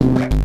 [0.00, 0.35] Bye.